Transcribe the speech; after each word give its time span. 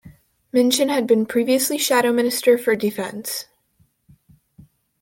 Minchin 0.51 0.89
had 0.89 1.05
been 1.05 1.27
previously 1.27 1.77
Shadow 1.77 2.11
Minister 2.11 2.57
for 2.57 2.75
Defence. 2.75 3.45